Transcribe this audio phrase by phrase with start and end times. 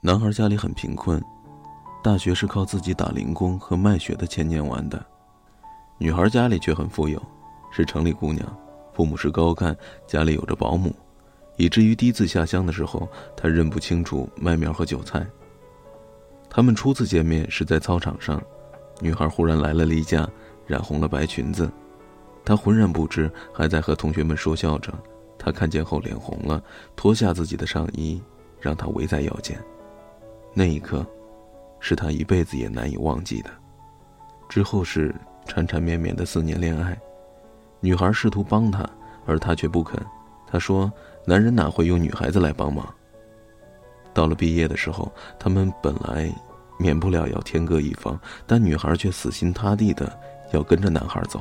[0.00, 1.20] 男孩家里很贫困，
[2.04, 5.04] 大学是靠自己打零工和卖血的钱念完的。
[5.98, 7.20] 女孩家里却很富有，
[7.72, 8.46] 是城里姑娘，
[8.92, 9.76] 父母是高干，
[10.06, 10.94] 家里有着保姆，
[11.56, 15.26] 以至于第一次下乡的时候，她认不清楚麦苗和韭菜。
[16.48, 18.40] 他们初次见面是在操场上，
[19.00, 20.28] 女孩忽然来了例假，
[20.64, 21.68] 染红了白裙子，
[22.44, 24.94] 她浑然不知，还在和同学们说笑着。
[25.36, 26.62] 他看见后脸红了，
[26.94, 28.22] 脱下自己的上衣，
[28.60, 29.58] 让她围在腰间。
[30.58, 31.06] 那一刻，
[31.78, 33.50] 是他一辈子也难以忘记的。
[34.48, 35.14] 之后是
[35.46, 36.98] 缠缠绵绵的四年恋爱，
[37.78, 38.84] 女孩试图帮他，
[39.24, 40.04] 而他却不肯。
[40.48, 40.92] 他说
[41.24, 42.92] ：“男人哪会用女孩子来帮忙？”
[44.12, 45.08] 到了毕业的时候，
[45.38, 46.28] 他们本来
[46.76, 50.18] 免不了要天各一方，但女孩却死心塌地的
[50.50, 51.40] 要跟着男孩走。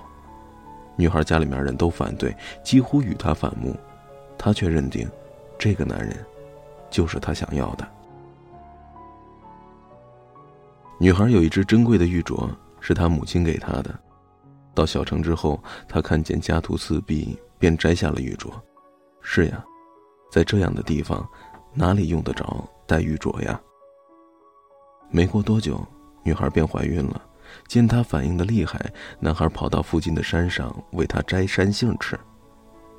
[0.95, 3.75] 女孩家里面人都反对，几乎与他反目，
[4.37, 5.09] 他却认定，
[5.57, 6.15] 这个男人，
[6.91, 7.96] 就是他想要的。
[10.99, 13.99] 女孩有一只珍贵的玉镯，是她母亲给她的。
[14.73, 18.51] 到小城之后，她看见家徒四壁，便摘下了玉镯。
[19.21, 19.63] 是呀，
[20.31, 21.27] 在这样的地方，
[21.73, 23.59] 哪里用得着戴玉镯呀？
[25.09, 25.85] 没过多久，
[26.23, 27.21] 女孩便怀孕了。
[27.67, 32.19] 见她反应的厉害，男孩跑到附近的山上为她摘山杏吃，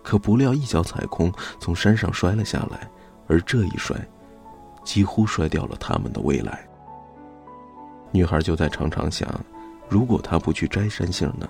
[0.04, 2.88] 可不料一脚踩空，从山上摔了下来。
[3.26, 3.96] 而这一摔，
[4.84, 6.67] 几乎摔掉了他们的未来。
[8.10, 9.28] 女孩就在常常想，
[9.88, 11.48] 如果她不去摘山杏呢？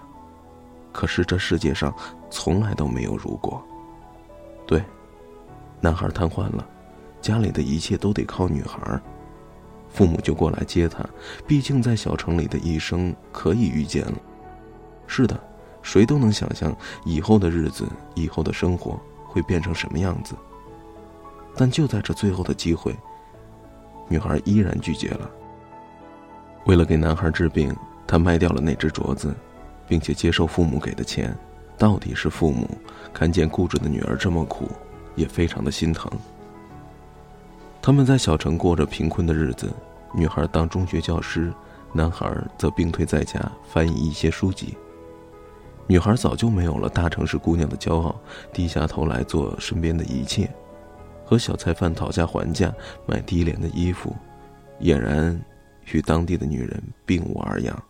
[0.93, 1.95] 可是这世界上
[2.31, 3.63] 从来都没有如果。
[4.67, 4.83] 对，
[5.81, 6.67] 男孩瘫痪了，
[7.21, 9.01] 家里的一切都得靠女孩。
[9.89, 11.05] 父母就过来接他，
[11.47, 14.15] 毕竟在小城里的一生可以预见了。
[15.07, 15.39] 是的，
[15.81, 20.35] 谁都能想象以后的日子、以后的生活会变成什么样子。
[21.57, 22.95] 但就在这最后的机会，
[24.09, 25.31] 女孩依然拒绝了。
[26.69, 27.75] 为了给男孩治病，
[28.07, 29.35] 他卖掉了那只镯子，
[29.89, 31.35] 并且接受父母给的钱。
[31.79, 32.69] 到底是父母
[33.11, 34.69] 看见固执的女儿这么苦，
[35.15, 36.11] 也非常的心疼。
[37.81, 39.73] 他们在小城过着贫困的日子，
[40.13, 41.51] 女孩当中学教师，
[41.91, 44.77] 男孩则病退在家翻译一些书籍。
[45.87, 48.15] 女孩早就没有了大城市姑娘的骄傲，
[48.53, 50.51] 低下头来做身边的一切，
[51.25, 52.71] 和小菜贩讨价还价
[53.07, 54.15] 买低廉的衣服，
[54.83, 55.41] 俨然。
[55.93, 57.83] 与当地的女人并无二样。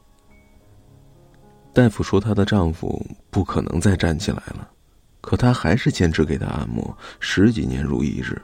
[1.73, 4.69] 大夫说她的丈夫不可能再站起来了，
[5.21, 8.41] 可她还是坚持给他按摩，十几年如一日。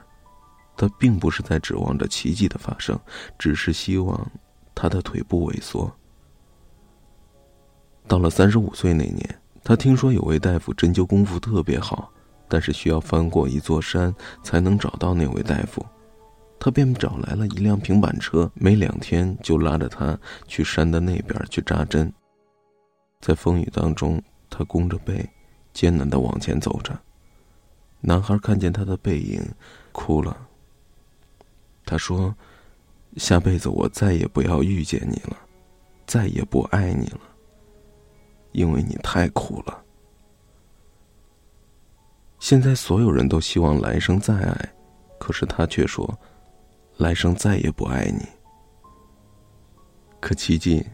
[0.77, 2.99] 她并不是在指望着奇迹的发生，
[3.39, 4.29] 只是希望
[4.73, 5.91] 她的腿部萎缩。
[8.07, 12.11] 到了三十五岁那年，她听说有位大夫针灸功夫特别好，
[12.47, 15.85] 但是需要翻过一座山才能找到那位大夫。
[16.59, 22.11] 他便找来了一辆平板车，没两天就拉着他去山的那边去扎针。
[23.21, 25.27] 在风雨当中，他弓着背，
[25.73, 26.97] 艰难的往前走着。
[28.01, 29.41] 男孩看见他的背影，
[29.91, 30.35] 哭了。
[31.85, 32.35] 他说
[33.17, 35.37] ：“下辈子我再也不要遇见你了，
[36.07, 37.21] 再也不爱你了，
[38.53, 39.83] 因为你太苦了。”
[42.39, 44.73] 现在所有人都希望来生再爱，
[45.19, 46.17] 可是他却说。
[46.97, 48.25] 来生再也不爱你。
[50.19, 50.85] 可奇迹，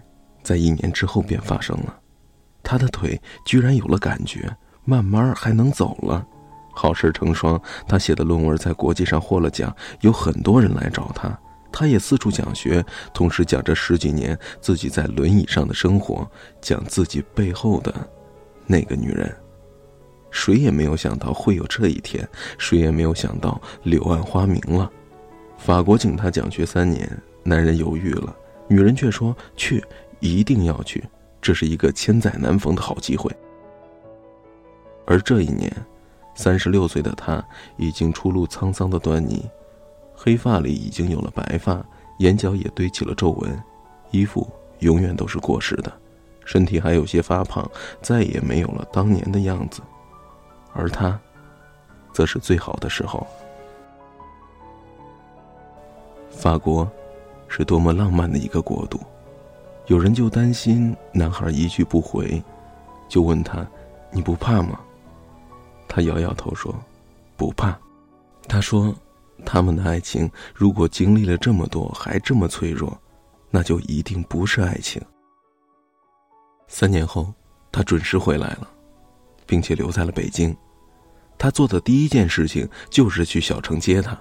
[0.43, 1.99] 在一年之后便发生了，
[2.63, 4.53] 他的腿居然有了感觉，
[4.83, 6.25] 慢慢还能走了。
[6.73, 11.37] 好事成双，他写的论文在国际上获了奖，有很多人来找他，
[11.71, 12.83] 他也四处讲学，
[13.13, 16.29] 同时讲这十几年自己在轮椅上的生活，
[16.61, 17.93] 讲自己背后的
[18.65, 19.33] 那个女人。
[20.31, 24.89] 谁也没有想到会有这一天，谁也没有想到柳暗花明了。
[25.63, 27.07] 法国请他讲学三年，
[27.43, 28.35] 男人犹豫了，
[28.67, 29.81] 女人却说去，
[30.19, 31.03] 一定要去，
[31.39, 33.31] 这是一个千载难逢的好机会。
[35.05, 35.71] 而这一年，
[36.33, 37.45] 三十六岁的他
[37.77, 39.47] 已经初露沧桑的端倪，
[40.15, 41.79] 黑发里已经有了白发，
[42.17, 43.63] 眼角也堆起了皱纹，
[44.09, 45.93] 衣服永远都是过时的，
[46.43, 47.69] 身体还有些发胖，
[48.01, 49.79] 再也没有了当年的样子，
[50.73, 51.19] 而他，
[52.11, 53.27] 则是最好的时候。
[56.41, 56.91] 法国，
[57.47, 58.99] 是多么浪漫的一个国度。
[59.85, 62.41] 有人就担心男孩一去不回，
[63.07, 63.63] 就问他
[64.09, 64.79] ：“你不怕吗？”
[65.87, 66.73] 他摇摇头说
[67.37, 67.77] ：“不怕。”
[68.49, 68.91] 他说
[69.45, 72.99] ：“他们的爱情如果经历了这么多还这么脆弱，
[73.51, 74.99] 那就一定不是爱情。”
[76.67, 77.31] 三年后，
[77.71, 78.67] 他准时回来了，
[79.45, 80.57] 并且留在了北京。
[81.37, 84.19] 他做的第一件事情就是去小城接她。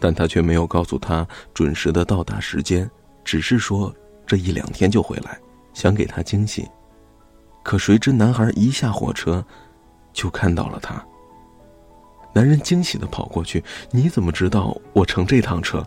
[0.00, 2.90] 但他却没有告诉他准时的到达时间，
[3.24, 3.94] 只是说
[4.26, 5.38] 这一两天就回来，
[5.74, 6.68] 想给他惊喜。
[7.62, 9.44] 可谁知男孩一下火车，
[10.12, 11.04] 就看到了他。
[12.32, 15.84] 男人惊喜的跑过去：“你怎么知道我乘这趟车？”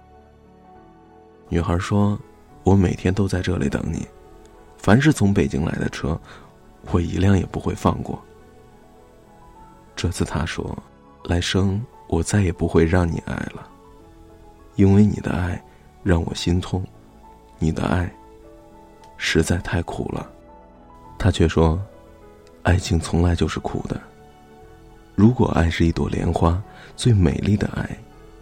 [1.49, 2.19] 女孩说
[2.63, 4.05] ：“我每天都在这里等你，
[4.77, 6.19] 凡是从北京来的车，
[6.91, 8.21] 我一辆也不会放过。”
[9.95, 10.77] 这次他说
[11.25, 13.67] ：“来生我再也不会让你爱了，
[14.75, 15.61] 因为你的爱
[16.03, 16.83] 让我心痛，
[17.59, 18.11] 你的爱
[19.17, 20.29] 实在太苦了。”
[21.17, 21.79] 他却说
[22.63, 23.99] ：“爱情从来就是苦的。
[25.15, 26.61] 如果爱是一朵莲花，
[26.95, 27.87] 最美丽的爱，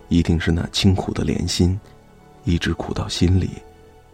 [0.08, 1.78] 一定是那清苦的莲心，
[2.46, 3.50] 一直苦到心里，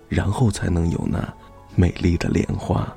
[0.09, 1.31] 然后才能有那
[1.75, 2.91] 美丽的莲花。”